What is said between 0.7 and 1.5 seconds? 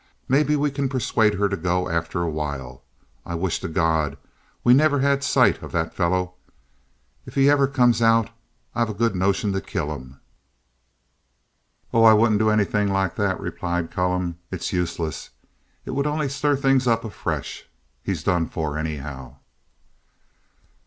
can persuade her